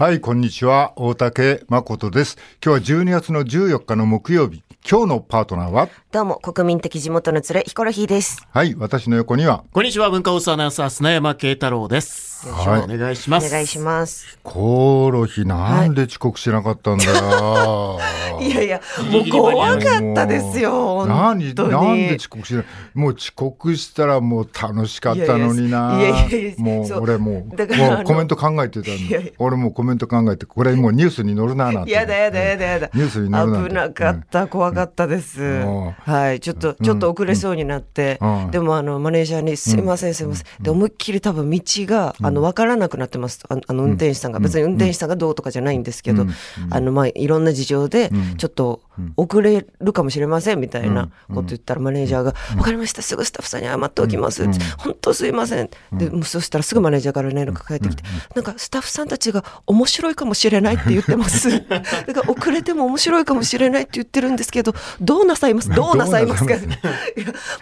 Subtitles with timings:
[0.00, 0.94] はい、こんにちは。
[0.96, 2.38] 大竹誠です。
[2.64, 4.62] 今日は12月の14日の木曜日。
[4.90, 5.90] 今日のパートナーは？
[6.10, 8.48] どうも、国民的地元の連れ、ヒコロヒーです。
[8.50, 12.29] はい、私の横には、こんにちは、文化放送アナウンサー、砂山慶太郎です。
[12.48, 12.94] はい。
[12.94, 13.46] お願いします。
[13.48, 14.38] お願いします。
[14.42, 17.04] コオロヒなんで遅刻しなかったんだ？
[17.04, 17.98] よ。
[18.40, 18.50] い。
[18.50, 18.80] やいや、
[19.10, 21.06] もう怖かったですよ。
[21.06, 21.70] 何本当に。
[21.70, 22.64] なんで遅刻しない
[22.94, 25.98] もう遅刻したらもう楽しかったのにな。
[26.00, 27.02] いやいやいやいやもうそう。
[27.02, 29.30] 俺もうだからあのもうコメント考えてたんいやいや。
[29.30, 31.90] で俺もうコメント考えてこれもうニュースに載るななんて。
[31.90, 32.64] やだやだやだ。
[32.64, 32.90] やだ。
[32.94, 33.68] ニュースに載るなんて。
[33.68, 35.42] 危なかった、怖かったです。
[35.42, 35.90] ん。
[35.90, 38.50] はい、ちょっと、ちょっと遅れそうになって、うん。
[38.50, 40.62] でもあの、マネージャーに、すいません、すいません。
[40.62, 43.38] で、思いっきり多分道が、あの、わからなくなってます。
[43.40, 43.46] と。
[43.50, 46.26] あの運転手さんが、別に運転手さんがどうとかじゃないんですけど、
[46.70, 48.80] あの、まあ、いろんな事情で、ちょっと、
[49.16, 54.44] 遅れるかもしれません、みたいなこと言ったら、マネージャーが、わかりました、すぐスタッフさんに謝っておきます。
[54.78, 55.70] 本当すいません。
[55.92, 58.02] で、そしたらすぐマネージャーから連絡が返ってきて、
[58.34, 61.50] なんか、スタッフさんたちが面白いかもしれないって言ってます。
[61.68, 65.70] だから、遅れても面白いかもしれないって言ってるんですけど、どうなさいます？
[65.70, 66.54] どうなさいますか？
[66.54, 66.66] いや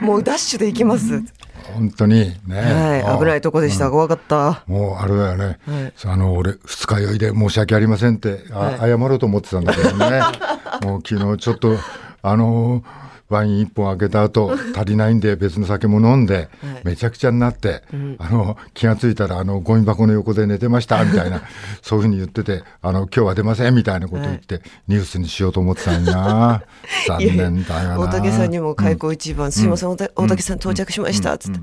[0.00, 1.22] もうダッシュで行きます。
[1.74, 2.60] 本当にね。
[3.04, 3.90] はい、危ないとこでした。
[3.90, 4.62] 怖かった。
[4.66, 5.92] もうあれだよね、はい。
[6.04, 10.20] あの俺二日酔いで申し訳ありませんって、あ謝ろうと思ってたんだけどね。
[10.82, 11.76] もう昨日ちょっと
[12.22, 12.82] あの
[13.28, 16.48] ワイン一本開けた後足りないんで別の酒も飲んで、
[16.84, 17.82] めちゃくちゃになって、
[18.18, 21.42] あの気が付いたらあのゴミ箱の横で寝てました みたいな
[21.82, 26.62] そういうふうに言っててあの今日は出ませんみたいなこと言って、ニュースにしようと思ってたのにな
[27.06, 27.98] 残念だよな。
[27.98, 31.60] 大竹さんにも開口一番、すいません、大竹大竹さん到着しました、つって。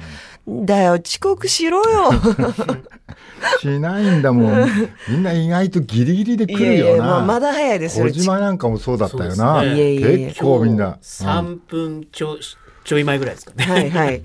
[0.48, 2.12] だよ、遅刻しろよ。
[3.60, 4.70] しないんだもん
[5.08, 8.08] みんな意外とギリギリで来るよなまあまだ早いですよ。
[8.08, 9.62] 小島なんかもそうだったよな。
[9.62, 10.98] ねいえいえいえ結構みんな。
[11.02, 12.38] 3分ちょ,、
[12.84, 13.66] ちょい前ぐらいですかね。
[13.66, 14.24] はいはい。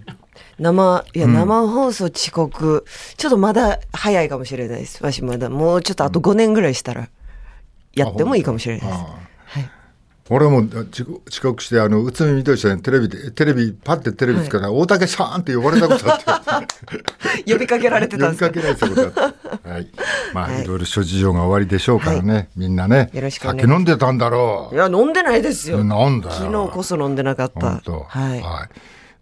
[0.58, 2.84] 生、いや、生放送遅刻、
[3.16, 5.02] ちょっとまだ早いかもしれないです。
[5.02, 7.08] わしまだ、もうちょっとあと5年ぐらいしたら、
[7.94, 8.92] やってもいいかもしれないです。
[8.92, 9.70] はい。
[10.32, 16.66] 俺も遅刻して、あの、うつみみとしてテレビで、テレビ、パッてテレビつから、大竹さんって呼ばれたことあっ
[17.44, 17.52] て。
[17.52, 18.48] 呼びかけられてたんですか？
[18.48, 19.32] 呼びかけられたことあっ
[19.62, 19.69] て。
[19.69, 19.88] はい。
[20.32, 22.48] まあ、はいいろいろ諸事情が終わりでしょうからね。
[22.56, 23.10] みんなね。
[23.12, 25.78] よろしくお願い酒飲んでたんだろいや、飲んでないですう。
[25.78, 25.84] よ。
[25.84, 26.32] なんだよ。
[26.34, 27.60] 昨日こそ飲んでなかった。
[27.60, 28.06] 本当。
[28.08, 28.42] はい。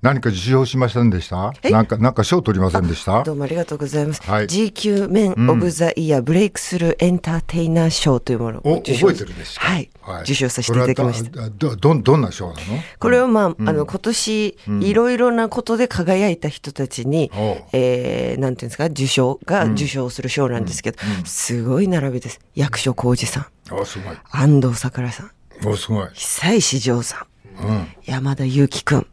[0.01, 1.53] 何か受賞しませんでした？
[1.71, 3.25] なんか、なんか賞取りませんでした？
[3.25, 4.23] どうもありがとうございます。
[4.23, 4.45] はい。
[4.47, 9.67] GQ メン・オブ・ザ・イヤー、ブレイクスルー・エンターテイナー賞というものお、を受賞覚えてるんですか？
[9.67, 9.91] はい、
[10.23, 11.31] 受賞させていただきました。
[11.31, 12.59] これはど、ど、どんな賞なの？
[13.01, 17.65] これをまあ、あの、今年、いろいろなことで輝いた人たちに、おう。
[17.73, 22.39] えー、なんていうんですか、受賞が受賞する賞なんですけど、すごい並びです。
[22.55, 24.17] 役所広司さん、お、すごい。
[24.31, 25.31] 安藤サクラさん、
[25.67, 26.09] お、すごい。
[26.15, 27.27] 久石譲さ
[27.61, 27.87] ん、うん。
[28.05, 29.07] 山田裕貴くん、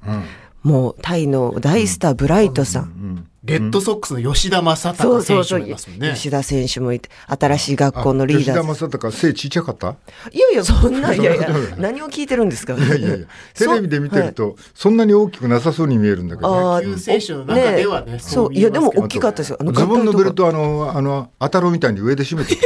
[0.65, 6.13] もうタイの大スターブライトさん、レッドソックスの吉田正尚選手もいますもんね。
[6.15, 8.45] 吉田選手もいて、新しい学校のリーダー。
[8.45, 9.95] 吉田正尚背ちっちゃかった？
[10.31, 12.73] いやいや、そんな、 いやいや、何を聞いてるんですか？
[12.73, 13.07] いいやいや。
[13.15, 19.57] いやテレビで見てるとそんなに大きくなさそうに見えるんだけど、あ野球選手の中ではねそう、いや、でも大きかったですよ。
[19.59, 20.33] あのズボンのベルト。
[20.35, 22.61] トあのあのアタロみたいに上で締めてる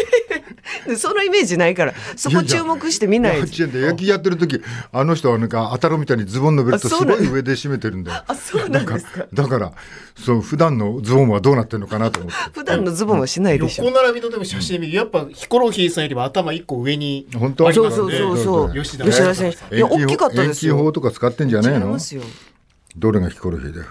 [0.97, 3.85] そのイメージないから、そこ注目して見ない幼です。
[3.87, 4.61] 野球やってる時
[4.91, 9.25] あの人はなんかアタロみたいにズボンのベルトすごい上で締めてるんだよあ、そうなんですか？
[9.33, 9.71] だから
[10.17, 13.95] そう普段のズボンはどうなってるのかなと思って普段のズボンはしないでしょ横。
[14.01, 17.71] 並びのでも写真見るやっぱヒコロヒーさんよりも頭一個上に本当？
[17.73, 18.83] そうありますねそうそうそう。
[18.83, 19.75] 吉田吉田選手。
[19.75, 20.73] いや、大きかったですよ。
[20.73, 21.79] 遠近法とか使ってんじゃねえの？
[21.79, 22.21] 違いますよ。
[22.97, 23.85] どれがヒコロヒーだよ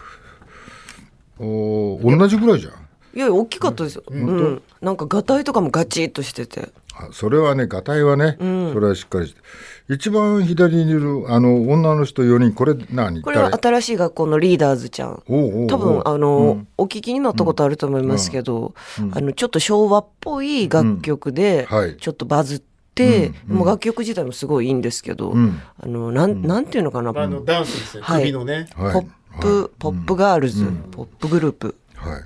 [1.38, 2.72] おー同じぐらいじゃん
[3.18, 4.04] いや大きかったですよ。
[4.06, 4.62] うん。
[4.80, 6.68] なんか、ガタイとかもガチッとしてて。
[6.94, 9.40] あそれはね、がたいはね、それはしっかりして。
[9.88, 13.22] 一番左にいる、あの、女の人4人、これ何？
[13.22, 13.78] これは誰？
[13.78, 15.22] 新しい学校のリーダーズちゃん。
[15.28, 15.66] おうおうおう。
[15.68, 18.74] 多分あの、お聞きになったことあると思いますけど、
[19.12, 21.76] あのちょっと昭和っぽい楽曲でうん。
[21.76, 21.96] はい。
[21.96, 22.62] ちょっとバズっ
[22.94, 25.60] て、もう楽曲自体もすごいいいんですけど、ん。
[25.80, 28.22] あのなんなんていうのかな、あのダンスですよ、はい。
[28.22, 28.68] 首のね。
[28.76, 28.92] はい。
[28.92, 29.06] ポッ
[29.40, 31.76] プ、ポップガールズ、ポップグループ。
[31.94, 32.22] はい。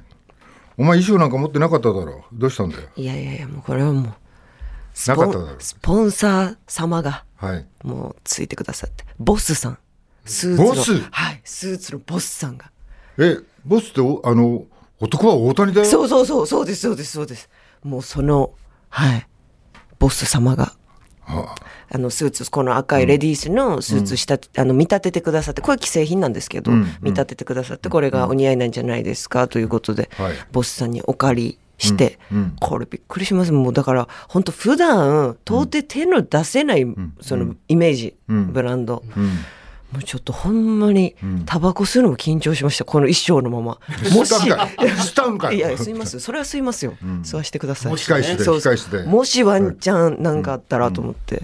[0.77, 2.83] お前衣装なんか持ってなかっただろうどうしたんだよ？
[2.97, 4.15] いやいやいやもうこれはもう
[4.95, 7.67] スなかっただろポンスポンサー様がはい。
[7.83, 9.79] もうついてくださってボスさん
[10.25, 11.01] スーツのボス？
[11.11, 12.71] はいスーツのボスさんが
[13.19, 13.37] え、
[13.67, 14.65] ボスってお、あの、
[14.99, 15.87] 男は大谷だよ？
[15.87, 17.51] そうそうそう、そうです、そうです、そうです。
[17.83, 18.55] もうその、
[18.89, 19.27] はい、
[19.99, 20.73] ボス様が、は
[21.91, 30.35] あの、スーツ、この赤いレディースのスーツした、あの、見立ててくださって、これ既製品なんですけど、見立ててくださって、これがお似合いなんじゃないですか、ということで、はい。
[30.53, 32.19] ボスさんにお借りして、
[32.61, 33.53] これびっくりします。
[33.53, 36.87] もうだから、本当普段、到底手の出せない、
[37.21, 39.03] そのイメージ、ブランド。
[39.93, 41.45] もうちょっとほんまにうん。
[41.45, 42.85] タバコ吸うのも緊張しました。
[42.85, 43.79] この一生のまま。
[44.13, 44.47] もし。
[45.53, 47.23] いや吸いますそれは吸いますよ、ん。
[47.23, 47.93] 吸わしてください。
[49.07, 51.43] もしワンチャンなんかあったらと思って、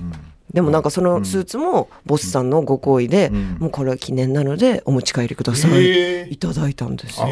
[0.53, 3.57] でもなんかそのスーツもボスさんのご好意で、ん。
[3.59, 7.27] もうこれは記念なのでお持ち帰りください、いただいたんですよ、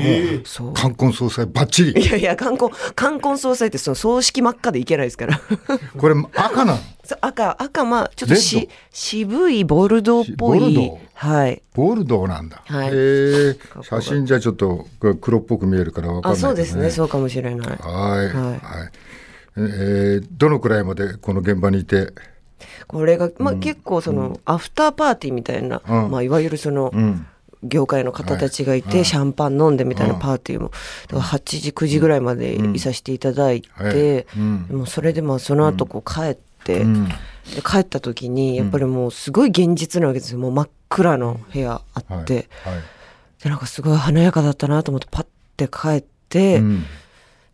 [0.45, 0.75] そう。
[0.75, 2.01] 冠婚葬祭バッチリ。
[2.01, 5.41] いやいや冠婚冠婚葬祭ってその葬式真っ赤でいけないですから。
[5.99, 6.79] これ赤なの？
[7.05, 8.73] そう赤赤まあちょっとしド。
[8.91, 10.93] 渋いボルドーっぽい。
[11.15, 11.63] はい。
[11.73, 13.85] ボルドーなんだ、はい。
[13.85, 14.87] 写真じゃちょっと
[15.23, 16.91] 黒っぽく見えるからわかんないけど、あそうですね。
[16.91, 17.69] そうかもしれない。
[17.69, 18.35] はい、はい。
[18.35, 18.59] はい。
[19.57, 22.13] えーどのくらいまでこの現場にいて、
[22.87, 26.11] これが、まあ、結構その、アフターパーティーみたいな、うん。
[26.11, 27.27] まあ、いわゆるその、うん、
[27.63, 30.71] 業界の方たちがいて、シャンパン飲んでみたいなパーティーも、
[31.09, 34.27] だから8時9時ぐらいまでいさせていただいて、
[34.71, 37.09] もそれでまあその後こう帰って、うん。
[37.55, 40.39] で帰った時にやっぱりもうすごい現実なわけですよ。
[40.39, 42.49] もう真っ暗の部屋あって、
[43.43, 45.27] でなんかすごい華やかだったなと思ってパッ
[45.57, 46.85] て帰って、うん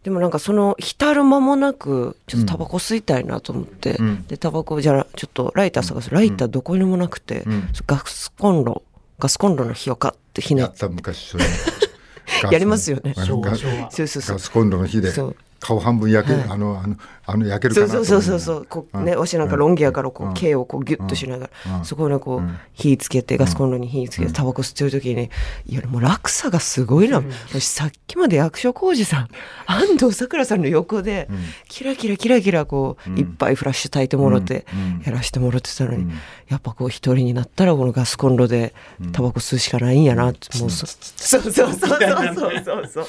[0.02, 4.26] でもなんかその浸る間もなくちょっとタバコ吸いたいなと思って、うん。
[4.26, 6.10] でタバコじゃあちょっとライター探す。
[6.10, 7.69] ライターどこにもなくて、ん。
[7.87, 8.82] ガスコンロ
[9.19, 11.44] ガスコンロの火を買ってひねやった昔それ。
[12.50, 13.14] やりますよね。
[13.16, 13.56] ガ昭和。
[13.56, 14.37] そうそうそう。
[14.37, 15.12] ガスコンロの火で。
[15.12, 19.48] そう顔半分焼け、はい、あのあのあの焼けるそうそうそうそうこうね、わしなん。
[19.48, 25.30] かロン毛やからこう、毛をこうギュッとしながら、そこにこう、火つけてガスコンロに火つけてタバコ吸ってる時に
[25.66, 29.28] いやもう落差がすごいな、私さっきまで役所広司さん
[29.66, 31.28] 安藤サクラさんの横で、
[31.68, 34.66] キラキラキラキラこう、いっぱいフラッシュ焚いてもろて、
[35.04, 36.10] やらしてもろってたのに、
[36.48, 38.74] やっぱこう一人になったらこのガスコンロで
[39.12, 41.98] タバコ吸うしかないんやなって、もうそそうそうそうそう
[42.34, 42.86] そう。
[42.92, 43.06] そう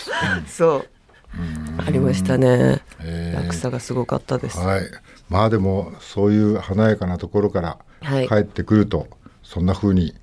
[0.48, 0.88] そう。
[1.78, 2.82] ありましたね。
[3.02, 3.44] えー。
[3.44, 4.58] 落差がすごかったです。
[4.58, 4.82] はい。
[5.30, 8.28] まあでもそういう華やかなところからはい。
[8.28, 9.08] 帰ってくると、
[9.42, 10.14] そんな風に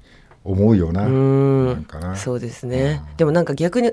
[0.44, 2.16] 思うよななんかな。
[2.16, 3.92] そうですね、でもなんか逆に、あ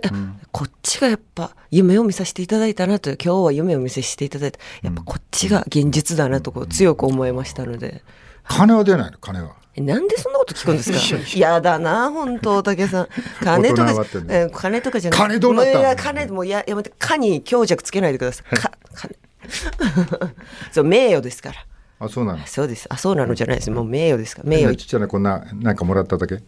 [0.52, 4.60] こっちがやっぱ夢を見させていただいたなと今日は夢を見させていただいた。
[4.82, 8.04] やっぱこっちが現実だなとこう強く思いましたので。
[8.46, 9.18] 金は出ないの？
[9.18, 9.56] 金は。
[9.66, 11.20] えなんでそんなこと聞くんですか？
[11.38, 13.08] やだな本当大竹さん。
[13.44, 18.56] 金とかえ金とかじゃない金どうなった金もうややめて「か」に強弱つけないでください。
[18.56, 19.16] か金。
[20.72, 21.66] そう名誉ですから。
[22.00, 22.46] あそうなの？
[22.46, 22.86] そうです。
[22.90, 23.72] あそうなのじゃないです。
[23.72, 24.50] もう名誉ですから。
[24.50, 24.76] 名誉。
[24.76, 26.44] ちっちゃなこんななんかもらっただけ？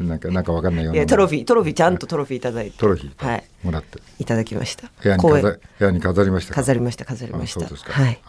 [0.00, 2.78] なんかなんかわかんないようないやトロフィートロフィーちゃんとトロフィーいただいて。
[2.78, 3.44] トロフィーはい。
[3.62, 3.98] もらって。
[4.18, 4.90] いただきました。
[5.02, 6.60] 部屋に飾部屋に飾りましたか？
[6.62, 7.60] 飾りました飾りました。
[7.60, 8.20] あそうですか、はい。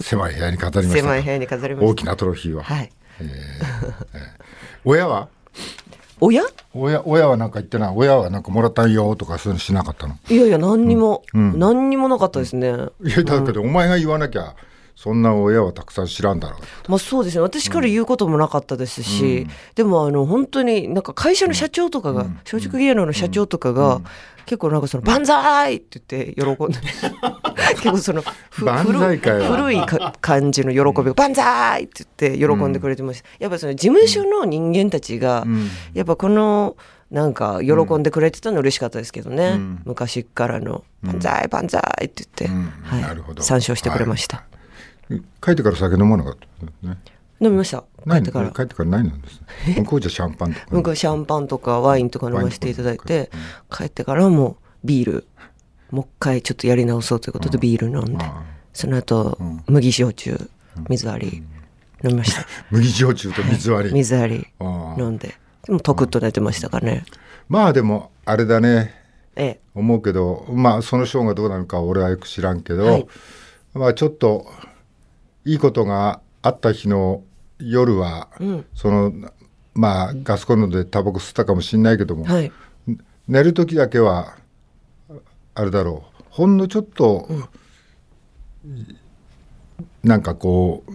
[0.00, 1.08] 狭い部屋に飾りましたか？
[1.14, 1.90] 狭い部屋に飾りました。
[1.90, 2.90] 大きなトロフィーは、はい
[4.84, 5.28] 親は？
[6.20, 6.42] 親？
[6.74, 7.94] 親親はなんか言ってない？
[7.96, 10.16] 親はなんかもらったんよとかそういうのしなかったの？
[10.28, 12.68] いやいや何にも、何にもなかったですね。
[13.02, 14.54] いやだけど、お前が言わなきゃ
[15.02, 17.40] そんな親はたくさん知らんだろうまあそうですね。
[17.40, 24.02] 私から言うこともなかったですし、でもあの本当になんか会社の社長とかが松竹芸能の社長とかが
[24.44, 26.78] 結構なんかその「万歳!」って言って喜んで
[27.80, 35.46] 結構その古い古いか感じの喜びが「万歳!」って言って喜んでくれてました、やっぱその事務所の人間たちが、
[35.94, 36.76] やっぱこの
[37.10, 42.70] なんか喜んでくれてたの嬉しかったですけどね、昔からの「万歳万歳!」って言って、ん。
[42.82, 43.42] はい。
[43.42, 44.44] 参照してくれました、
[45.40, 46.36] 帰ってから酒飲まなかっ
[46.82, 46.98] た、ね、
[47.40, 47.84] 飲みました。
[48.02, 48.50] 帰ないってから。
[48.50, 49.74] 帰ってからないなんですね。
[49.82, 53.30] 向こうじゃシャンパンとか、僕はシャンパンとかワインとか飲ませていただいて
[53.70, 55.26] 帰ってからもビール。
[55.90, 58.24] もう一回ちょっとやり直そうということでビール飲んで
[58.72, 59.36] その後
[59.66, 60.48] 麦焼酎
[60.88, 61.36] 水割り
[62.04, 62.46] 飲みました。
[62.70, 63.94] 麦焼酎と水割り。
[63.94, 65.34] 水割り飲んで。
[65.66, 67.04] でもとくっと寝てましたかね。
[67.48, 68.94] まあでもあれだね。
[69.36, 69.60] ええ。
[69.74, 73.06] 思うけどまあその章がどうなのか俺はよく知らんけど、はい。
[73.74, 74.46] まあちょっと
[75.44, 77.22] いいことがあった日の
[77.58, 78.28] 夜は、
[78.74, 79.12] その
[79.74, 82.52] まあガスコンロでタバコ吸ったかもしれないけども、はい。
[83.28, 84.36] 寝る時だけは
[85.54, 86.24] あれだろう。
[86.30, 87.28] ほんのちょっと、
[90.02, 90.92] なんかこう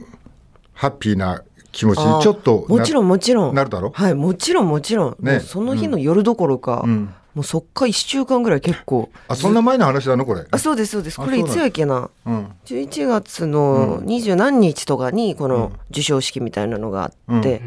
[0.73, 3.55] ハッピーな気持ちにちょっともちろんもちろん。
[3.55, 5.39] なるだろはいもちろんもちろん、ね。
[5.39, 9.09] その日の夜どころか、んもうそっから1週間ぐらい結構。
[9.27, 10.45] あそんな前の話なのこれ。
[10.49, 11.17] あそうですそうです。
[11.17, 12.09] これいつやっけな。
[12.25, 12.47] うん。
[12.65, 17.61] 11月の二十何日とかにこの授賞式みたいなのがあって、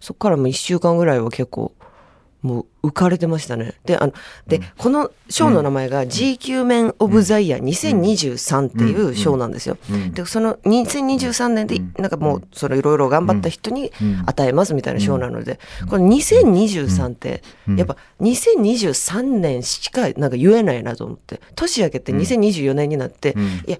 [0.00, 1.72] そこからもう1週間ぐらいは結構
[2.44, 3.72] もう浮かれてましたね。
[3.86, 4.12] であの
[4.46, 9.78] で、この賞の名前が GQ メン・オブ・ザ・イヤー2023っていう賞なんですよ。
[10.12, 13.90] でその2023年でなんかもうそのいろいろ頑張った人に
[14.26, 15.58] 与えますみたいな賞なので、
[15.88, 17.42] この2023って
[17.78, 23.34] やっぱ2023年しかなんか言えないなと思って年明けて2024年になって、
[23.66, 23.78] いや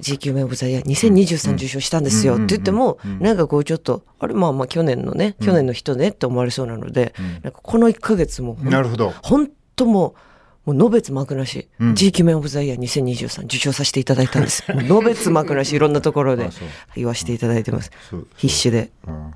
[0.00, 9.12] GQ メオブザイヤー2023受賞したんですよって言っても、なんかこうちょっと、あれまあまあ去年のね、去年の人ねって思われそうなので、なんかこの1ヶ月も、なるほど。
[9.22, 10.27] 本当もう、
[10.68, 14.64] もうのべつ幕なし、うん、G キメオブザイヤー2023受賞させていただいたんです。
[14.68, 16.50] のべつ幕なしいろんなところで
[16.94, 17.90] 言わせていただいてます。
[18.36, 18.90] 必死で。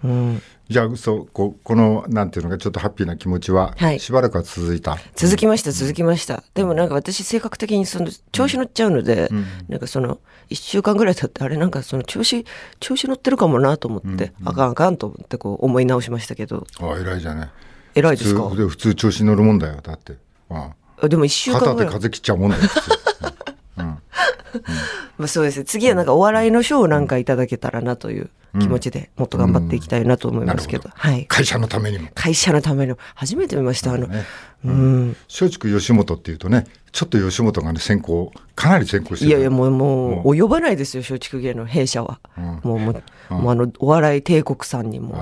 [0.04, 4.98] うん、じゃあそうここのなんていうのかちょっとハッピーな気持ちは、はい、しばらくは続いた。
[5.16, 6.44] 続きました続きました。
[6.52, 10.18] でもなんか私性格的にその調子乗っちゃうので、うん、なんかその
[10.50, 12.44] 1週間ぐらい経ってあれなんかその調子
[12.78, 16.66] 調子乗ってるかもなと思って、うん、あかんあかんと思ってこう思い直しましたけど。
[16.78, 17.48] あ偉いじゃね。
[17.94, 18.50] 偉いですか？
[18.50, 20.12] 普通調子乗るもんだよだって。
[20.50, 21.74] ああでも一週間ぐらい。
[21.76, 22.62] 肩で風切っちゃうもんだよ。
[23.78, 23.84] うん。
[23.84, 23.98] ま
[25.24, 25.64] あそうですね。
[25.64, 28.30] 次はなんかお笑いの賞をなんかいただけたらなという
[28.60, 30.90] 気持ちでもっと頑張っていきたいなと思いますけど。
[30.92, 31.26] はい。
[31.26, 32.08] 会社のためにも。
[32.14, 32.98] 会社のためにも。
[33.14, 33.94] 初めて見ました。
[33.94, 34.08] あの、
[34.64, 35.16] うん。
[35.28, 39.30] 松竹吉本っていうとね、ちょっと吉本がね、先行、かなり先行してる。
[39.30, 42.20] いやいや、もう、もう、及ばないですよ、松竹芸能弊社は。
[42.62, 42.90] もう、も
[43.30, 45.14] う、もうあの、お笑い帝国さんにも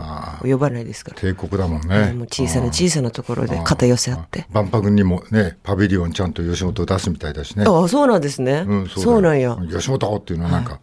[0.42, 1.20] 及ばないですから。
[1.20, 2.12] 帝国だもんね。
[2.12, 4.46] もう小さな小さなところで肩寄せ合って。
[4.50, 7.64] 万博にもね、パビリオンちゃんと吉本を出すみたいだしね。
[7.66, 8.64] ああ、そうなんですね。
[8.66, 9.56] うん、そうなんや。
[9.70, 10.80] 吉本っていうのはなんか、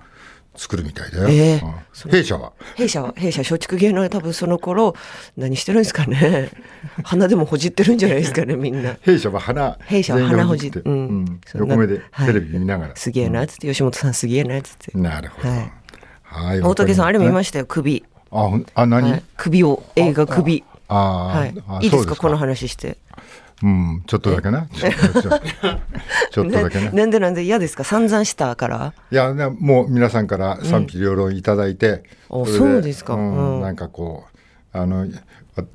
[0.58, 1.30] 作るみたいだよ。
[1.30, 2.52] えー、弊社は？
[2.76, 4.96] 弊社は、弊社、松竹芸能は多分その頃、
[5.38, 6.50] 何してるんですかね。
[7.04, 8.98] 鼻でもほじってるんじゃないですかね、 みんな。
[9.02, 9.78] 弊社は鼻。
[9.86, 10.80] 弊社は鼻ほじって。
[10.80, 11.40] うん。
[11.56, 12.96] 横目でテレビ見ながら。
[12.96, 14.98] すげえな、つって、吉本さんすげえな、つって。
[14.98, 15.50] なるほど。
[16.24, 16.62] はい。
[16.62, 18.04] 大竹さん、あれ見ましたよ、首。
[18.32, 19.22] あ、あ、何？
[19.38, 20.64] 首を、映画首。
[20.90, 22.98] ああ、いいですか、この話して。
[23.64, 24.68] うん、ちょっとだけな。
[24.68, 26.92] ちょっとだけな。
[26.92, 27.84] なんでなんで嫌ですか？
[27.84, 28.94] 散々したから？
[29.12, 32.04] いや、もう皆さんから賛否両論いただいて。
[32.30, 33.62] うん、そうですか、うん。
[33.62, 34.26] なんかこ
[34.74, 35.08] う、あの、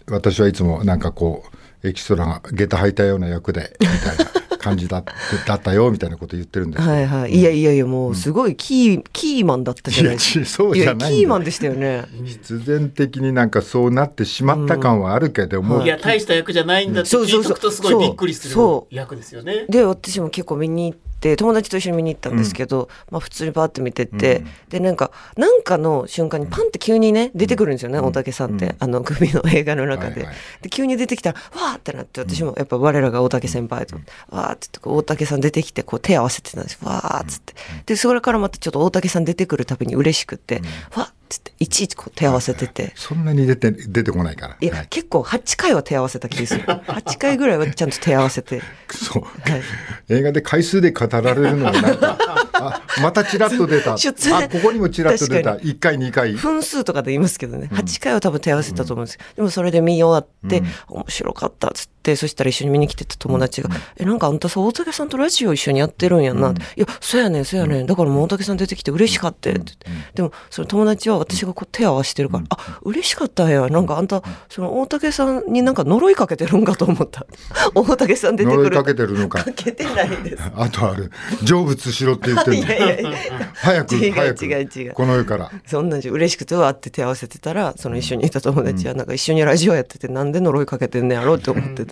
[0.09, 4.43] 私はいつもなんかこう、エキストラが下駄履いたような役で、みたいな。
[4.63, 5.05] 感じだ
[5.47, 10.13] だったよみたいなこと言ってるんですはいはい、いやいやいやもうすごいキー、うん、キーマンだったじゃない。
[10.15, 12.05] ですかそうじゃないキーマンでしたよね。
[12.25, 18.57] 必然的になんかそうなってしまった感はあるけども、うん、いや大した役じゃないんだって聞いとくとすごいびっくりする
[18.91, 19.67] 役ですよね。
[19.69, 30.11] で私も結構見に行ってって友達と一緒に見に行ったんですけど、うん、まあ、普通にパッて見てて、うん、でなんかなんかの瞬間にパンって急にね出てくるんですよね、大竹さんって、あの首の映画の中で。
[30.11, 33.97] はいはい、で急に出てきたらわーってなって私もやっぱ我らが大竹先輩と、
[34.31, 36.79] わーってって大竹さん出てきてこう手合わせてたんです。
[36.85, 37.55] わーっつって。
[37.87, 40.63] でそれからまたちょっと大竹さん出てくるたびに嬉しくて、
[40.97, 42.93] わっつっていちいちこう手合わせてて。
[42.95, 44.57] そんなに出て出てこないから。
[44.61, 46.61] いや、はい、結構8回は手合わせた気がする。
[46.63, 48.61] 8回ぐらいはちゃんと手合わせて。
[48.91, 49.63] そう、はい、
[50.11, 52.19] 映画で回数で語られるのはなんか
[52.53, 53.95] あまたちらっと出た。
[53.97, 55.55] あここにもちらっと出た。
[55.55, 56.35] 1回2回。
[56.35, 57.69] 分数とかで言いますけどね。
[57.73, 67.87] 8回は多分手合わせたと思うんです、うん、でもそれで見終わって、うん、面白かったっつってそしたら一緒に見に来てた友達が「うん、えなんかあんたさ大竹さんとラジオ一緒にやってるんやんな」いやそうやねんそうやねん。
[67.87, 69.61] だからもう大竹さん出てきて嬉しかった」って。
[69.61, 69.77] って
[70.15, 73.69] でもその友達は私がこう手合わしてるから、うん、あ嬉しかったんや。
[73.69, 77.27] なんかあんたその大竹さんになんか呪いかけてるんかと思った。
[77.75, 78.63] 大竹さん出てくる。
[78.65, 79.45] 呪いかけてるのか。
[79.45, 80.43] かけてないです。
[80.57, 81.11] あとある。
[81.45, 83.11] 成仏しろって言ってる いやいやいや。
[83.55, 84.45] 早く早く。
[84.45, 84.93] 違う違う。
[84.93, 85.51] この世から。
[85.67, 91.92] そんなんじゃ嬉しくてわって手合わせてたらその一緒にいた友達はなんか一緒にラジオやっててなんで呪いかけてんねやろうって思ってた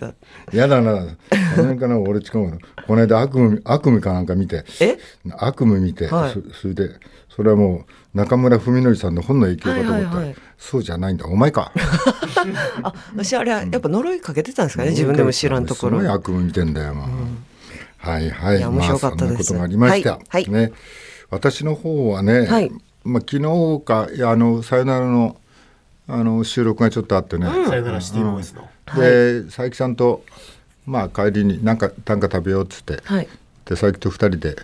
[0.53, 1.17] やだな。
[1.57, 2.59] 何かな俺違うの。
[2.87, 4.63] この間悪夢悪夢かなんか見て。
[4.79, 4.97] え？
[5.37, 6.89] 悪夢見て、はい、それで
[7.29, 11.25] それはもう中村文則さんの本の影響かと思ったら、そうじゃないんだ。
[11.25, 11.71] お前か。
[12.83, 15.99] あ私あれはやっぱ呪いかけてたんですかね、うん、自分でも知らんところ。
[15.99, 16.13] すごい。
[16.13, 17.37] 悪夢見てんだよ、まあ、うん、
[17.97, 18.57] はいはい。
[18.57, 20.21] いや面白かったです、まあ、そんなことがありました、はい。
[20.29, 20.71] はい、ね。
[21.29, 22.71] 私の方はね、はい、
[23.03, 25.37] まあ、昨日かあのさよならの
[26.11, 30.23] あの収録がちょっとあってね、うん、さよならシティボーイズの、で佐伯さんと
[30.85, 33.29] まあ帰りになんか短歌食べようっつって、はい、で
[33.69, 34.55] 佐伯と二人で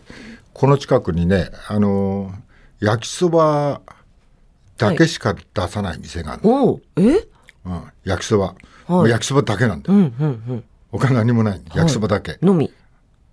[0.53, 2.33] この近くにねあの
[2.79, 3.81] 焼きそば
[4.77, 8.55] だけしか出さない店があるの、はい、え、うん、焼きそば、
[8.87, 11.61] はい、焼きそばだけなんだよ、うんうんうん、他何もない。
[11.73, 12.71] 焼きそばだけ、はい、のみ。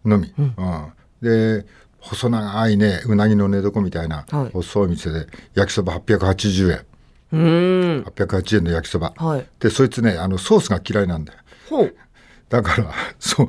[0.05, 1.67] のみ、うん、うん、で
[1.99, 6.87] 細長いねうなぎの寝床みたいな細い店で焼きそば880円うん
[7.35, 11.39] 880円の焼きそば、はい、でそいつねあのソースが嫌いなんだよ。
[12.49, 13.49] だから そう。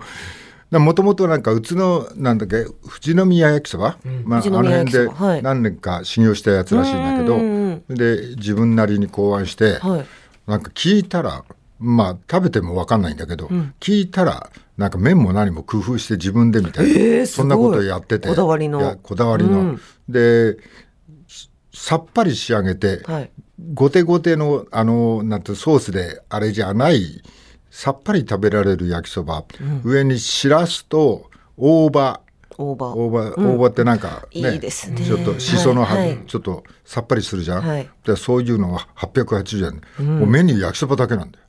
[0.72, 5.08] もともとなんかうちのなんだっけ富士宮焼きそば、うん、まあ、あの辺で
[5.42, 10.06] 何年か修行したやつらしいんだけど、はい、で自分なりに考案して、はい、
[10.48, 11.46] なんか聞いたら
[11.80, 18.27] まあ食べても分かんないんだけど、うん、聞いたらなんか麺も何も工夫して自分でみたいな、えー、そんなことやってて。
[18.27, 18.98] こだわりの。
[19.01, 20.58] こだわりの、うん、で
[21.74, 23.32] さっぱり仕上げて、はい、
[23.74, 27.22] ゴテゴテのあのなんてソースであれじゃない
[27.70, 32.22] さっぱり食べられる焼きそば、うん、上にしらすと大葉。
[32.58, 32.94] 大葉。
[32.94, 35.02] 大葉、大葉ってなんかね、いいですね。
[35.02, 41.46] ちょっとしその葉、はい、ちょっとさっぱりするじゃん、はい、でそういうのは880円、うん、もうメニュー焼きそばだけなんだよ。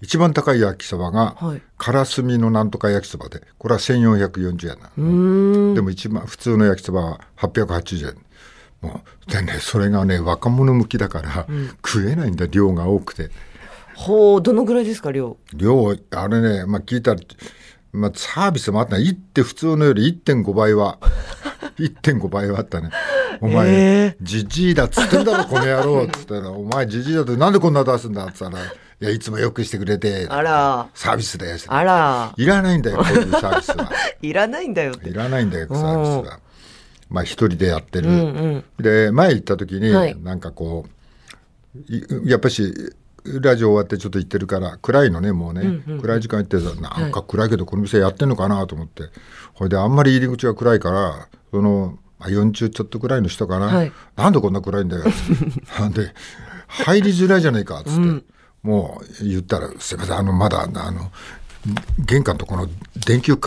[0.00, 8.25] 一番高い焼きそばが、はい、からすみのなんとか焼きそばでこれは1440円なのでも一番普通の焼きそばは880円
[8.80, 13.30] もうでねそれがね若者向きだから、うん、食えないんだ量が多くて。
[13.94, 15.38] ほうどのぐらいですか量？
[15.54, 17.20] 量あれねまあ聞いたら
[17.96, 19.10] まあ、サービスもあったね。
[19.10, 20.98] って普通のより1.5倍は
[21.78, 22.90] 1.5倍はあったね。
[23.40, 28.64] お前じじいだっつってんだろこの野郎っつったら「お前じじいだってなんでこんな出すんだ」っつったら「い
[29.00, 30.88] やいつもよくしてくれてあら。
[30.94, 32.32] サービスです」あら。
[32.36, 33.90] いらないんだよこういうサービスは。
[34.22, 36.38] いらないんだよいらないんだよサービスは
[37.08, 38.20] まあ一人でやってる、うんう
[38.56, 40.86] ん、で前行った時に、はい、なんかこ
[41.88, 42.72] うやっぱし
[43.24, 49.04] ラジオ終わってちょっと行ってるから暗いのねもうね、うんうん、暗い時間行ってなんか暗いけどこの店やってんのかなと思って。
[49.56, 55.04] ほいであんまり入り口が暗いからその40ちょっとくらいの人かな、はい、なんでこんな暗いんだよ。
[55.78, 56.12] なんで
[56.68, 58.24] 入りづらいじゃないかっつって、うん、
[58.62, 61.10] もう言ったら「すいませんあのまだあの
[61.98, 62.68] 玄関とこの
[63.06, 63.38] 電球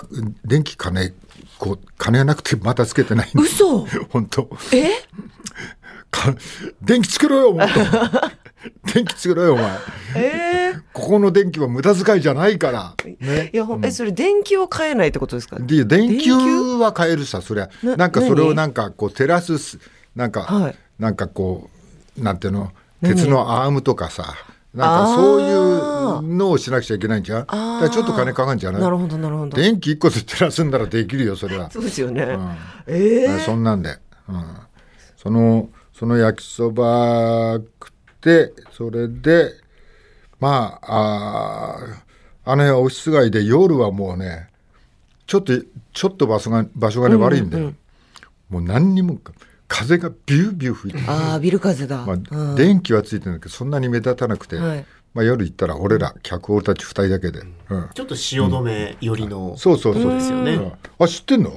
[0.43, 1.13] 電気金
[1.57, 3.85] こう金がなくてまだつけてないんで嘘。
[4.09, 4.49] 本当。
[4.73, 4.89] え？
[6.81, 7.79] 電気つけろよもっと。
[8.93, 9.71] 電気つけろよ お前、
[10.15, 10.71] え？
[10.75, 15.57] ー、ここの電気は無駄遣いじゃないから、ね、いや、うん、えそれ電気を変えないってことですか？
[15.59, 17.69] で電球は変えるさそりゃ。
[17.83, 19.79] なんかそれをなんかこう照らす
[20.15, 21.69] なんか、はい、なんかこ
[22.17, 22.71] うなんていうの？
[23.01, 24.33] 鉄のアームとかさ
[24.73, 27.45] なんかそういうのをしなくちゃいけないんじゃん？
[27.47, 28.81] だちょっと金かかるんじゃない？
[28.81, 29.57] なるほどなるほど。
[29.57, 31.71] 電気一個で照らすんだらできるよそれは。
[31.71, 32.21] そうですよね。
[32.21, 32.55] うん、
[32.87, 33.97] ええー、そんなんで、
[34.27, 34.43] うん、
[35.17, 39.53] そのその焼きそば食ってそれで
[40.39, 41.73] まあ
[42.45, 44.49] ああの辺はオフィス街で夜はもうね
[45.25, 45.53] ちょっと
[45.93, 47.73] ちょっと場所が場所がね、悪いんだよ、
[48.49, 49.17] もう何にも
[49.69, 60.13] 風がビュービュー吹いてああビル風だ、まあ、電気はついてるんだけどそんなに目立たなくて、はい、まあ、夜行ったら俺ら客俺たち2人だけで、うん、ちょっと汐留寄りの、そうそうそう。
[60.13, 60.59] ですよね、
[60.97, 61.53] あ知ってんの？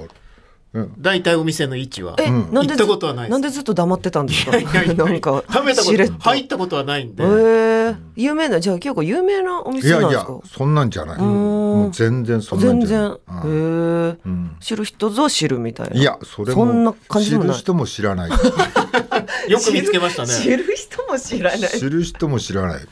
[0.97, 2.15] 大体お店の位置は。
[2.19, 4.57] え、なんで行ったことはないなんでずっと黙ってたんですか？
[4.57, 7.23] いやいや なんか 食べたこと入ったことはないんで。
[7.23, 10.31] えー、有名なじゃあ結構有名なお店なんですか？
[10.31, 11.19] いやいやそんなんじゃない。
[11.21, 13.09] もう全然そんなんじゃない。
[13.09, 14.09] 全然。
[14.09, 15.95] へえ、うん、知る人ぞ知るみたいな。
[15.95, 18.31] いやそれもそんな感じ知る人も知らない。
[19.47, 20.29] よく見つけましたね。
[20.29, 21.69] 知る人も知らない。
[21.69, 22.81] 知る人も知らない。
[22.81, 22.87] うん、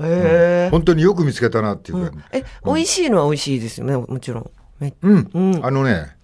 [0.00, 4.50] え本当によく見つけたなっていうか、え、美味しいのは美味しいですよねもちろん。
[5.02, 6.16] うん、うん、あのね。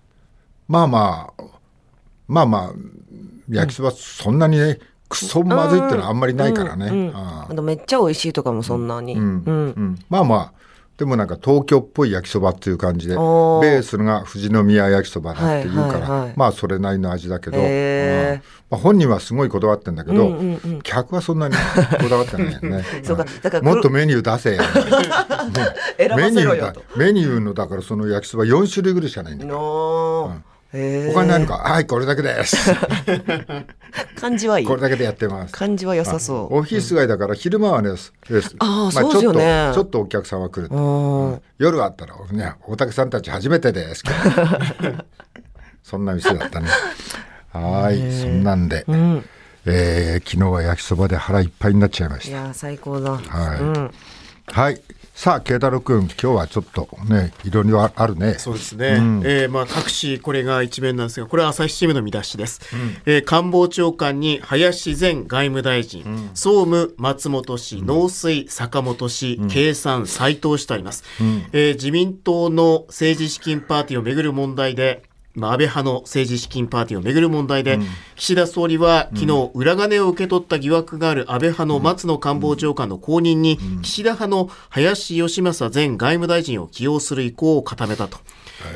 [0.68, 1.42] まあまあ
[2.28, 2.72] まあまあ
[3.48, 7.12] 焼きそばそんなにね、クソまずいってのはあんまりないからね、うん。
[7.14, 9.98] あめっちゃ美味しいとかもそんなに、うん。
[10.08, 10.52] まあまあ
[10.96, 17.58] でもなんか東京っぽい焼きそばっていう感じでベースが富士宮焼きそばだっていうから、まあそれなりの味だけど、
[18.70, 20.34] まあ、本人はすごいこだわってんだけど、
[20.82, 21.54] 客はそんなに
[22.00, 22.82] こだわってないよね。
[23.04, 24.62] そうかだからもっとメニュー出せや
[26.16, 31.54] メニューメニューのだからその焼きそば4種類ぐらいしかないんだよ、うんお金ないのか？
[31.58, 32.56] はいこれだけです。
[34.20, 34.66] 感じはいい。
[34.66, 35.54] これだけでやってます。
[35.54, 36.56] 感じは良さそう。
[36.58, 38.12] オフィス街だから昼間はねです。
[38.58, 39.70] あ、まあ、そうですよね。
[39.74, 44.02] ちょっとお客さんは来る、うん、夜あったらね大竹さんたち初めてです
[45.82, 46.68] そんな店だったね。
[47.52, 49.24] はいそんなんで、うん、
[49.64, 52.30] えー、昨日は焼きそばで腹いっぱいになっちゃいました。
[52.30, 53.12] いや最高だ。
[53.12, 53.90] はい、うん、
[54.48, 54.80] はい
[55.16, 58.34] さあ慶太郎君今日はちょっとねいろいろあるね。
[58.34, 75.02] そうですね、うん、えー、まあ各紙これが一面なんですがこれは朝日新聞の見出しです、うん、えー、官房長官に林前外務大臣、うん、総務松本氏、農水坂本氏、経産斉藤氏とあります、うん、えー、自民党の政治資金パーティーをめぐる問題で
[75.36, 88.16] まあ、安倍派の政治資金パーティーをめぐる問題で、うん、岸田総理は昨日、裏金を受け取った疑惑がある安倍派の松野官房長官の後任に、岸田派の林芳正前外務大臣を起用する意向を固めたと。
[88.16, 88.24] はい、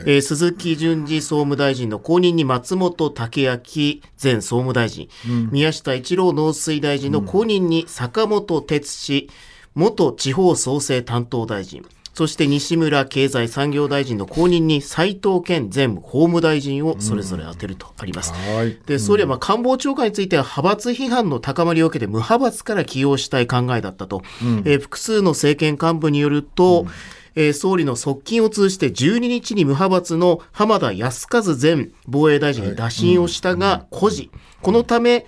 [0.07, 9.31] えー、鈴木淳二総務大臣の後任に松本武明前総務大臣、うん、宮下一郎農水大臣の後任に坂本哲氏
[9.75, 11.85] 元地方創生担当大臣、
[12.21, 18.35] そして西村経済産業大臣の後任に斉藤健前法務大臣をそれぞれ当てるとあります。
[18.59, 26.91] うん、で総理はまあ官房長官については派閥批判の高まりを受けて無派閥から起用したい考えだったと、うん、えー、複数の政権幹部によると、うん。
[27.37, 34.31] えー、総理の側近を通じて12日に無派閥の浜田靖一前防衛大臣に打診をしたが、孤児。
[34.61, 35.25] このため、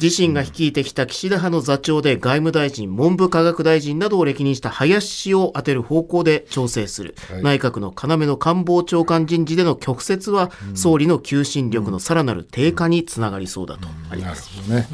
[0.00, 7.14] 自身が率いてきた岸田派の座長で外務大臣、文部科学大臣などを歴任した林氏を当てる方向で調整する。
[7.30, 14.50] はい、内閣の要の官房長官人事での曲折は、総理の求心力のさらなる低下につながりそうだとあります。
[14.66, 14.88] うんうん、ね。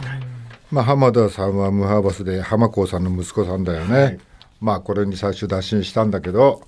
[0.73, 3.99] まあ、浜田さんは無派閥で浜子さんの息子さんだよね。
[3.99, 4.19] はい、
[4.61, 6.66] まあ、これに最終打診したんだけど、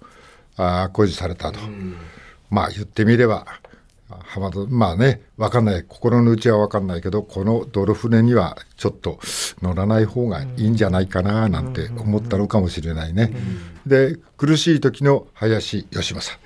[0.57, 1.59] あ固辞されたと。
[2.51, 3.47] まあ、言ってみれば、
[4.09, 5.85] 浜田まあね分かんない。
[5.85, 9.19] 心の内は分かんないけどこの泥船にはちょっと
[9.63, 13.33] 乗らない方がいいんじゃないかななんて思ったのかもしれないね。
[13.87, 16.39] で苦しい時の林芳正。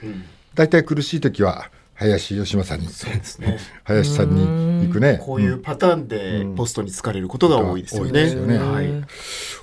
[0.54, 5.20] 大体苦しい時は林芳正に、ね、林さんに行くね。
[5.22, 8.32] こういうパターンでポストに就かれることが多いですよね。
[8.32, 8.58] よね。
[8.58, 8.88] はい、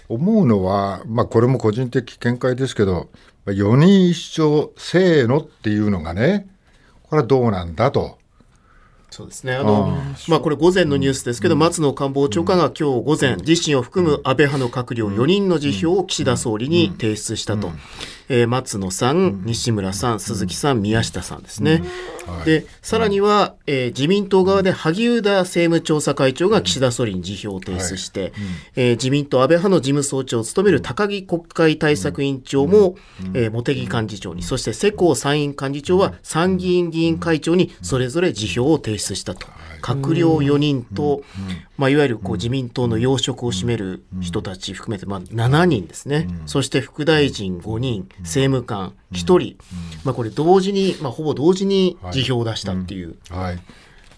[0.08, 3.10] 思うのは、まあ、これも個人的見解ですけど
[3.46, 6.48] 4人一生せーのっていうのがね
[7.10, 8.18] これはどうなんだと。
[9.10, 9.56] そうですね。
[9.56, 17.72] あの、まあこれ午前のニュースですけど、松野官房長官が今日午前、自身を含む安倍派の閣僚4人の辞表を岸田総理に提出したと。
[18.30, 21.84] えー、松野さん、西村さん、鈴木さん、宮下さんですね。
[22.46, 28.32] で、さらには、えー、自民党側で萩生田政務調査会長が岸田総理に辞表を提出して、
[28.76, 32.96] えー、自民党安倍派の事務総長を務める高木国会対策委員長も、
[33.34, 39.48] えー、茂木幹事長に、そして世耕参院幹事長は参議院議員会長にそれぞれ辞表を提出したと。
[39.82, 41.24] 閣僚4人と、
[41.78, 49.58] まあ、いわゆるこう自民党の要職を占める人たち含めて、まあ、7人ですね、そして副大臣5人、政務官1人、
[50.04, 53.16] まあ、これ、同時に、まあ、ほぼ同時に辞表を出したっていう。
[53.30, 53.60] はい、はい。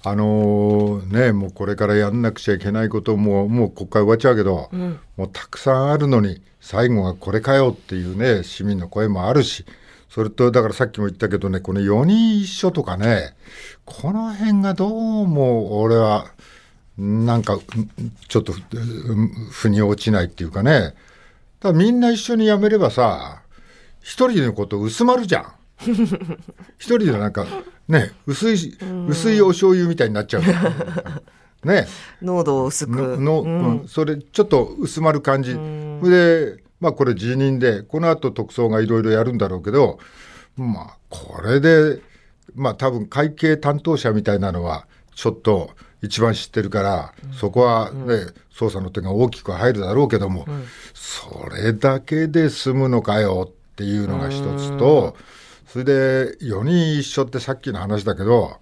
[0.04, 9.64] あのー、ね、もうこれからやんなくちゃいけないことももう国会終わっちゃうけど、うん、もうたくさんあるのに最後はこれかよっていうね市民の声もあるし
[10.12, 13.34] それと、だからさっきも言ったけどね、この4人一緒とかね、
[13.86, 16.26] この辺がどうも俺は、
[16.98, 17.58] なんか、
[18.28, 18.52] ちょっと、
[19.52, 20.96] 腑に落ちないっていうかね、
[21.62, 23.44] だみんな一緒に辞めればさ、
[24.02, 25.54] 一人のこと薄まるじゃん。
[26.78, 27.46] 一人でなんか、
[27.88, 30.44] ね、薄い、薄いお醤油みたいになっちゃう。
[31.66, 31.88] ね。
[32.22, 33.18] 濃度を薄く。
[33.18, 35.54] の、うん、それ、ちょっと薄まる感じ。
[35.54, 40.00] で、まあこれ辞任で、この後特捜がいろいろやるんだろうけど、
[40.58, 42.02] まあこれで、
[42.56, 45.70] まあ多分会計担当者みたいなのは、ちょっと
[46.02, 55.16] 一番知ってるから、うん、そこはね、うん、捜査の手が大きく入るだろうけども、うん、それだけで済むのかよっていうのが一つと、
[55.68, 58.60] それで4人一緒ってさっきの話だけど、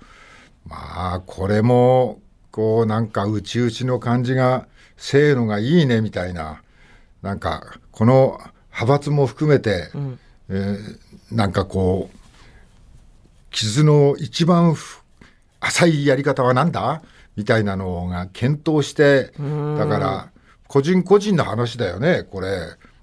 [0.65, 2.19] まあこれも、
[2.51, 6.62] こうなんか内々の感じが、せーのがいいねみたいな、
[7.21, 12.17] なんかこの派閥も含めて、うん、えー、なんかこう
[13.51, 14.75] 傷の一番
[15.60, 17.01] 浅いやり方は何だ？
[17.36, 19.32] みたいなのが検討して
[19.77, 20.32] だから
[20.67, 22.49] 個人個人の話だよねこれ。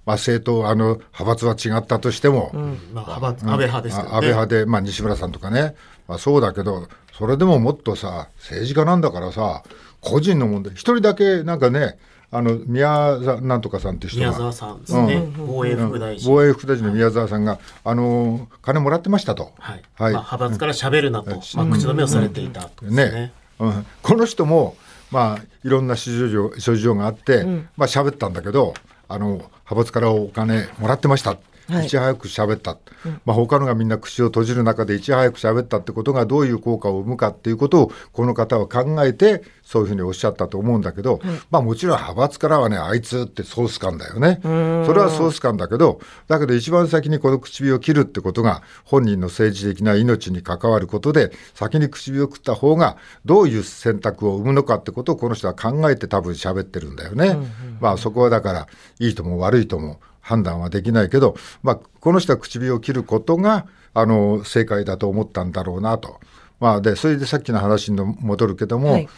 [0.06, 2.62] まあ、政党あの派閥は違ったとしても、うん。
[2.94, 5.74] まあ、派閥安倍派です、ね、安倍派で、まあ、西村さんとかね、
[6.06, 9.64] まあ、そうだけどそれでももっとさ政治家なんだからさ
[10.00, 11.98] 個人の問題一人だけなんかね
[12.30, 19.82] あの宮沢なんとかさんっていう人が宮沢さんですね、うん、防衛副大臣、防衛副大臣の宮沢さんが、あの金もらってましたと、はい。
[19.94, 20.12] はい。
[20.12, 23.10] まあ、派閥からしゃべるなと、まあ、口止めをされていたとね。
[23.10, 24.76] ね、うん、この人も、
[25.10, 28.74] まあ、いろんな諸事情諸事情があって、うん、まあ喋ったんだけど
[29.08, 31.30] あの派閥からお金もらってました。
[31.30, 31.38] はい、
[31.84, 31.88] い。
[31.88, 44.38] ち早く喋った、うん、まあ、他のがみんな口を閉じる中でいち早く喋ったってことがどういう効果を生むかっていうことをこの方は考えてそういうふうにおっしゃったと思うんだけど、うん、まあ、もちろん派閥からはねあいつってソース感だよね。
[44.42, 44.48] そ
[44.94, 57.36] れはソース感だけどだけど一番先にこの唇を切るってことが本人の政治的な命に関わることで先に唇を食った方がどういう選択を生むのかってことをこの人は考えて多分喋ってるんだよね。
[57.80, 58.66] まあそこはだから
[59.00, 66.18] いいとも悪いとも判断はできないけど、まあ、この人は唇を切ることがあの正解だと思ったんだろうなと。
[66.58, 69.08] まあ、でそれでさっきの話に戻るけども、はい、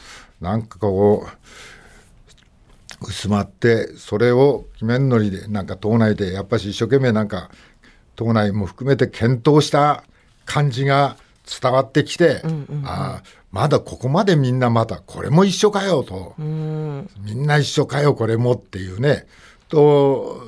[0.41, 7.51] なんかこう薄まってそれを決めんのりでなんか党内でやっぱし一生懸命なんか
[8.15, 10.05] 党内も含めて検討した
[10.45, 11.17] 感じが
[11.63, 19.27] 伝わってきて、うんうんうん、あまだここまでみんなまだこれも一緒かよと、みんな一緒かよこれもっていうね。
[19.69, 20.43] と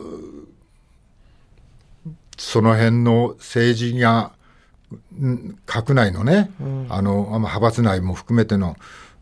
[2.40, 4.32] その辺の政治や
[5.66, 8.76] 閣内のね、うん、あの派閥内も含めての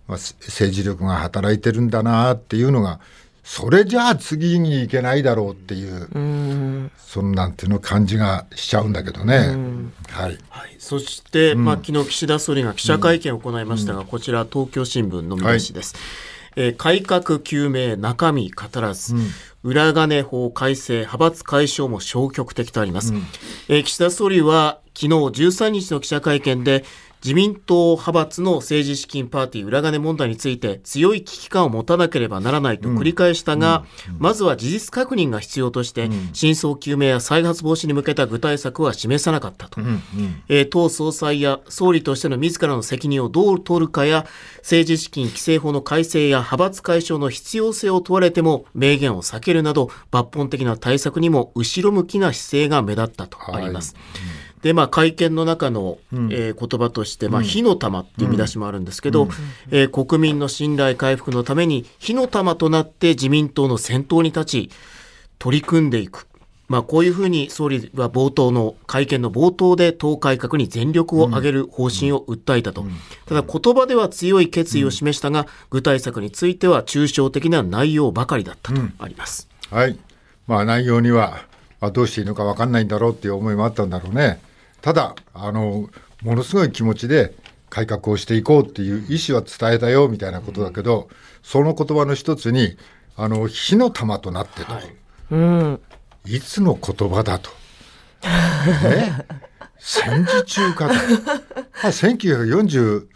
[0.07, 3.01] 政治力が働いてるんだなっていうのが
[3.43, 9.37] それじゃあ次に行けないだろうっていう、うん、そんなんていうの感じがしちゃうんだけどね。
[9.37, 15.95] うん、はい、はい、そして、まあ昨日岸田総理が記者会見を行いましたが、こちら東京新聞の見出しです。
[15.95, 16.03] はい。
[16.57, 19.29] えー、改革究明中身語らず、うん、
[19.63, 23.23] 裏金法改正派閥解消も消極的とあります、うん、
[23.69, 26.85] えー、岸田総理は昨日13日の記者会見で
[27.25, 33.85] 自民党派閥の政治資金パーティー裏金問題について強い危機感を持たなければならないと繰り返したが、
[34.19, 39.81] まずは事実確認が必要として、真相究明や再発防止に向けた具体策は示さなかったと、
[40.49, 44.27] えー、党総裁や総理としての自らの責任をどう取るかや
[44.59, 53.95] 政治資金規正法の改正や派閥解消の必要性を問われても明言を避けるなど抜本的な対策にも後ろ向きな姿勢が目立ったとあります。
[53.95, 54.01] は
[54.45, 59.31] いで、まあ、会見の中の、うん、えー、言葉として、まあ、火の玉っていう見出しもあるんですけど、うん、
[59.71, 64.71] えー、国民の信頼回復のために火の玉となって自民党の先頭に立ち
[65.39, 66.27] 取り組んでいく。
[66.69, 72.85] まあ、こういうふうに総理は冒頭の会見の冒頭で党改革に全力を挙げる方針を訴えたと、
[73.25, 79.99] ただ言葉では強い決意を示したが、具体策については抽象的な内容ばかりだったとあります、はい、
[80.47, 81.39] まあ、内容には、
[81.81, 84.39] まあ、どうしていいのか分かんないんだろうっていう思いもあったんだろうね。
[84.81, 85.89] ただあの
[86.23, 87.35] ものすごい気持ちで
[87.71, 92.77] 改革をしていこうっていう意思は伝えたよみたいなことだけど、うん、その言葉の一つに
[93.17, 94.95] あの火の玉となってと、はい、
[95.31, 95.81] うん、
[96.25, 97.51] いつの言葉だと。
[98.23, 99.27] ね、
[99.79, 100.95] 戦時中かと。
[101.89, 103.07] 1941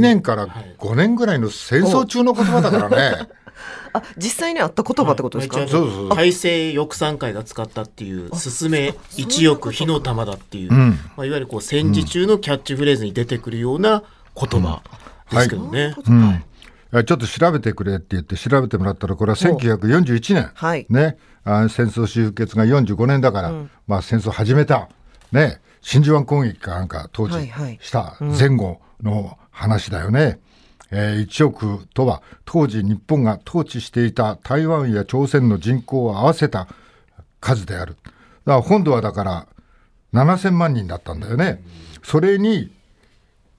[0.00, 3.28] 年から5年ぐらいの戦争中の言葉だからね。
[3.92, 14.02] あ実際にあった言葉ってことですか、はい、そうそう改正翼賛会が使ったっていう「進め一億火の玉だ」っていう、うん、まあ、いわゆるこう戦時中のキャッチフレーズに出てくるような
[14.34, 14.82] 言葉
[15.30, 15.94] ですけどね。
[16.06, 16.44] はい。
[16.92, 24.90] ちょっと調べてくれって言って調べてもらったらこれは1941年、はい、ね、あ戦争終結が45年だから、うん、まあ、戦争始めた、
[25.32, 27.50] ね、真珠湾攻撃かなんか当時
[27.80, 30.18] した前後の話だよね。
[30.18, 30.51] はいはいうん
[30.94, 36.68] えー、1億とは当時日本が統治していた台湾や朝鮮の人口を合わせた
[37.40, 37.96] 数である。
[38.04, 38.12] だか
[38.44, 39.46] ら本土はだから
[40.12, 41.62] 7000万人だったんだよね。
[42.04, 42.70] それに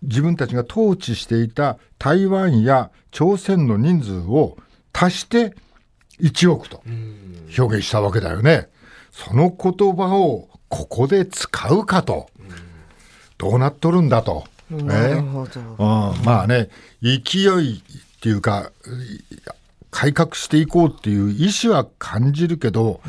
[0.04, 4.58] 自分たちが統治していた台湾や朝鮮の人数を
[4.94, 5.56] 足して
[6.20, 6.84] 1億と
[7.58, 8.70] 表現したわけだよね。
[9.12, 12.30] その言葉をここで使うかと。
[13.40, 14.46] どうなっとるんだと。
[14.84, 15.60] なるほど、
[16.24, 16.70] まあね
[17.02, 18.72] 勢いっていうか
[19.92, 23.02] 改革していこうっていう意思は感じるけど、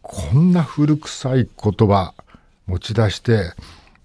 [0.00, 2.14] こんな古臭い言葉
[2.66, 3.52] 持ち出して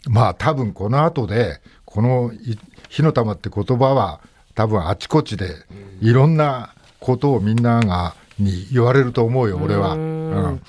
[0.08, 2.32] まあ多分この後でこの
[2.90, 4.20] 「火の玉」って言葉は
[4.56, 5.54] 多分あちこちで
[6.02, 9.94] いろんなことをみんながに言われると思うよ俺は。
[9.94, 10.62] うん。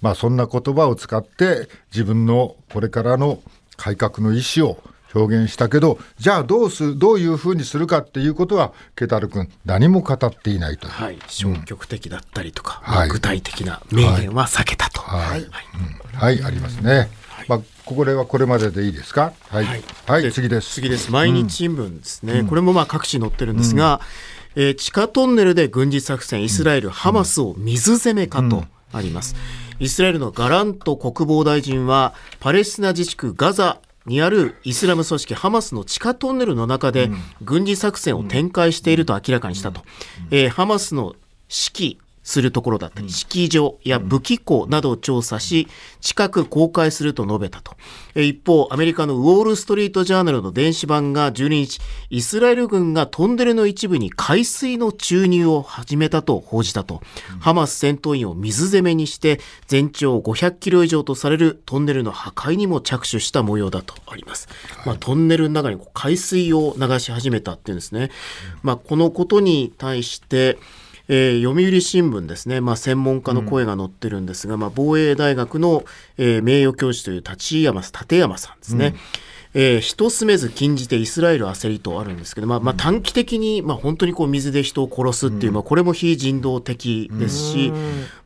[0.00, 3.40] まあそんな言葉を使って自分のこれからの
[3.76, 4.82] 改革の意思を
[5.14, 15.00] 表現したけどじゃあどうすどういうふうにするかっていうことはケタル君何も語っていないとはい、消極的だったりとか、うんまあ、具体的な明言は避けたと。
[15.00, 15.50] はい、はい、
[16.14, 17.10] はい、ありますね、
[17.48, 19.32] まあ、これはこれまででいいですか？
[19.48, 19.64] はい、
[20.06, 20.74] はい、次です。
[20.74, 21.10] 次です。
[21.10, 24.00] 毎日新聞ですね、これもまあ各紙載ってるんですが、
[24.54, 29.34] えー、地下トンネルで軍事作戦イスラエル、ハマスを水攻めかとあります、
[29.78, 37.10] イスラエルのガラント国防大臣はパレスチナ自治区ガザにあるイスラム組織ハマスの地下トンネルの中で
[37.42, 39.82] 軍事作戦を展開していると明らかにしたと、
[40.30, 41.14] えー、ハマスの
[41.48, 45.68] 指揮するところだったり、式場や武器庫などを調査し、
[46.00, 47.76] 近く公開すると述べたと。
[48.14, 51.80] 一方、アメリカのウォール・ストリート・ジャーナルの電子版が12日、
[52.10, 57.00] イスラエル軍がトンネルの一部に海水の注入を始めたと報じたと。
[57.40, 64.48] ハマス戦闘員を水攻めにして、全長500キロ以上とされるトンネルの破壊にも着手した模様だとあります。
[64.86, 68.10] まあ、トンネルの中に海水を流し始めたっていうんですね。
[68.62, 70.58] まあ、このことに対して、
[71.08, 75.84] えー、読売新聞ですね、まあ、専門家の声が載ってるんですが、うん、まあ、防衛大学の、
[76.18, 78.86] えー、名誉教授という立山立山さんですね。
[78.86, 78.94] うん
[79.54, 87.72] えー、人住めず禁じてイスラエル焦りとあるんですけど、まあ、まあ、短期的に、まあ、本当にこう水で人を殺すっていう、まあ、これも非人道的ですし、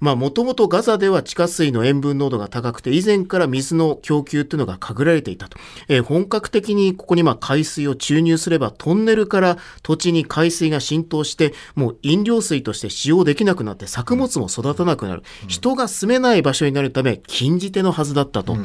[0.00, 5.58] もともとガザでは地下水の塩分濃度が高くて、以前から水の供給っていうのが限られていたと。
[5.88, 15.22] えー、本格的にここにまあ海水を注入すれば、トンネルから土地に海水が浸透して、もう飲料水として使用できなくなって、作物も育たなくなる。
[15.48, 18.56] 人が住めない場所になるため、禁じ手のはずだったと。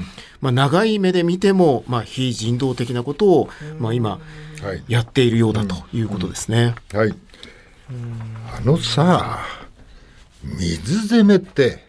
[0.42, 4.20] まあ、長い目で見ても、まあ、非人道的なことを、まあ、今、
[4.88, 6.76] やっているようだということですね。
[6.94, 7.14] はい、
[8.56, 9.40] あのさ
[10.44, 11.84] 水攻めって、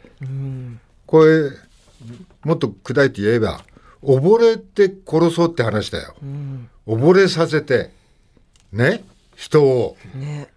[1.06, 1.50] これ
[2.44, 3.64] もっと砕いて言えば
[4.02, 6.14] 溺れて殺そうって話だよ、
[6.86, 7.90] 溺れさせて
[8.72, 9.04] ね
[9.36, 10.48] 人を、ね。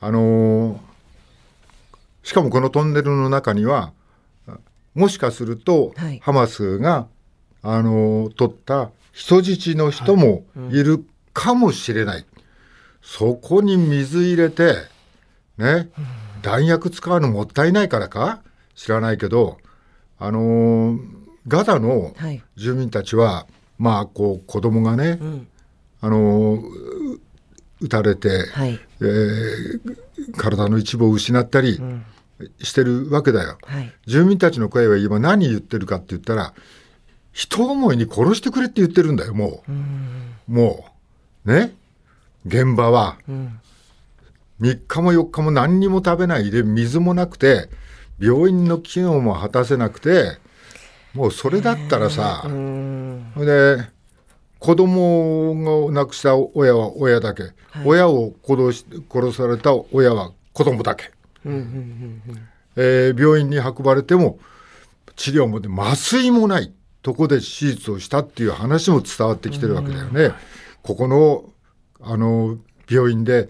[0.00, 0.78] あのー
[2.22, 3.92] しかもこのトンネルの中には
[4.94, 6.20] もしかすると、はい。
[6.20, 7.06] ハマスが、
[7.62, 10.82] あのー取った人質の人もい。
[10.82, 11.04] る
[11.34, 12.24] かもしれない、
[13.02, 14.76] そこに水入れて
[15.58, 15.90] ね、
[16.40, 18.40] 弾薬使うのもったいないからか？
[18.74, 19.58] 知らないけど、
[20.18, 20.98] あのー
[21.46, 22.42] ガザのはい。
[22.56, 23.46] 住民たちは、
[23.78, 25.46] まあこう子供がね、ん。
[26.00, 27.20] あのーう
[27.82, 28.80] 撃たれて、はい。
[29.00, 31.78] えー体の一部を失ったり
[32.62, 33.58] してるわけだよ。
[33.64, 33.92] はい。
[34.06, 36.54] 住民たちの声は今何言ってるかって言ったら
[37.32, 39.62] 人思いに殺してくれって言ってるんだよも
[40.48, 40.52] う。
[40.52, 40.84] も
[41.44, 41.52] う。
[41.52, 41.74] ね。
[42.46, 43.18] 現場は。
[43.28, 43.60] うん。
[44.60, 47.70] 3日も4日も何にも食べないで水もなくて
[48.18, 50.36] 病院の機能も果たせなくて
[51.14, 53.32] もうそれだったらさ、うん。
[53.34, 53.88] それで
[54.58, 57.44] 子供を亡くした親は親だけ、
[57.86, 61.10] 親を殺し殺された親は子供だけ、
[61.46, 62.22] うんうん
[62.76, 64.38] えー病院に運ばれても
[65.16, 70.32] 治療もで麻酔もないとこで手術をしたっていう話も伝わってきてるわけだよね。
[70.82, 71.44] ここの
[72.00, 72.58] あの
[72.88, 73.48] 病院で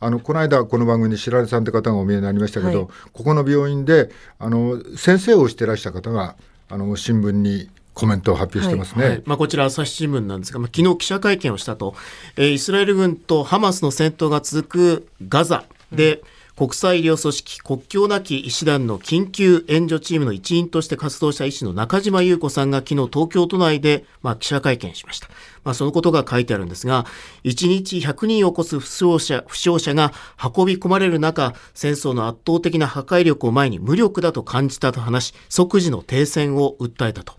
[0.00, 2.88] あのこの間この番組に白根さんって方がお見えになりましたけど、はい。
[3.12, 6.36] ここの病院であの先生をしてらした方が
[6.68, 9.04] あの新聞にコメントを発表してますね。
[9.04, 9.22] はい。
[9.26, 11.94] まあ、こちら朝日新聞なんですが、まあ、昨日記者会見をしたと、
[12.36, 16.22] えーイスラエル軍とハマスの戦闘が続くガザで、
[16.62, 25.26] 国際医療組織国境なき医師団の緊急援助チームの一員として活動した医師の中島優子さんが昨日東京都内で、まあ、記者会見しました。
[25.64, 27.04] まあ、そのことが書いてあるんですが、
[27.42, 37.34] 1日100人を超す負傷者負傷者が運び込まれる中、戦争の圧倒的な破壊力を前に無力だと感じたと話し、即時の停戦を訴えたと。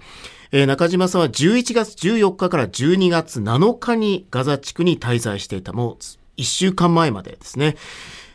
[0.52, 5.98] えー中島さんは11月14日から12月7日にガザ地区に滞在していたもう
[6.38, 7.78] 1週間前までですね。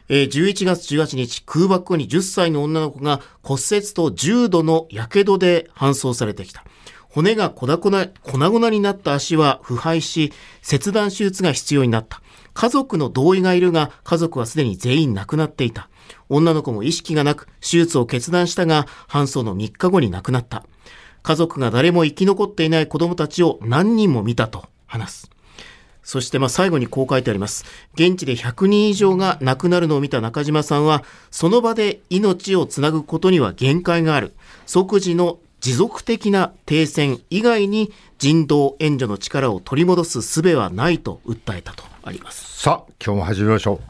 [0.08, 6.64] えー11月18日空爆後に10歳の女の子が骨折と重度の火傷で搬送されてきた。
[7.10, 7.80] 骨が粉々
[8.22, 12.22] 粉々になった足は腐敗し、切断手術が必要になった。
[12.54, 15.88] 家族の同意がいるが、家族はすでに全員亡くなっていた。
[16.28, 20.64] 女の子も意識がなく、手術を決断したが、搬送の3日後に亡くなった。
[21.22, 25.30] 家族が誰も生き残っていない子供たちを何人も見たと話す。
[26.08, 27.66] そしてまあ最後にこう書いてあります。
[27.92, 34.32] 現地で100人以上が亡くなるのを見た中島さんは、その場で命をつなぐことには限界がある。
[34.64, 42.62] 即時の持続的な停戦以外に人道援助の力を取り戻す術はないと訴えたとあります。
[42.62, 43.87] さあ今日も始めましょう。